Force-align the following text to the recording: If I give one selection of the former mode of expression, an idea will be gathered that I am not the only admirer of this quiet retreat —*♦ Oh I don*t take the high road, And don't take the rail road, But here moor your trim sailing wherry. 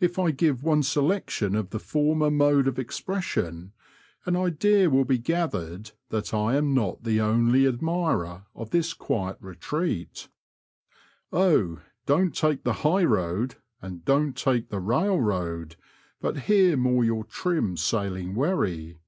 If 0.00 0.18
I 0.18 0.32
give 0.32 0.64
one 0.64 0.82
selection 0.82 1.54
of 1.54 1.70
the 1.70 1.78
former 1.78 2.32
mode 2.32 2.66
of 2.66 2.80
expression, 2.80 3.72
an 4.26 4.34
idea 4.34 4.90
will 4.90 5.04
be 5.04 5.18
gathered 5.18 5.92
that 6.08 6.34
I 6.34 6.56
am 6.56 6.74
not 6.74 7.04
the 7.04 7.20
only 7.20 7.64
admirer 7.68 8.46
of 8.56 8.70
this 8.70 8.92
quiet 8.92 9.36
retreat 9.38 10.14
—*♦ 10.14 10.26
Oh 11.32 11.76
I 11.76 11.80
don*t 12.06 12.30
take 12.34 12.64
the 12.64 12.72
high 12.82 13.04
road, 13.04 13.54
And 13.80 14.04
don't 14.04 14.34
take 14.36 14.68
the 14.70 14.80
rail 14.80 15.20
road, 15.20 15.76
But 16.20 16.40
here 16.50 16.76
moor 16.76 17.04
your 17.04 17.22
trim 17.22 17.76
sailing 17.76 18.34
wherry. 18.34 18.98